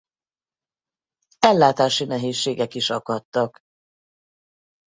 Ellátási 1.39 2.03
nehézségek 2.05 2.75
is 2.75 2.89
akadtak. 2.89 3.59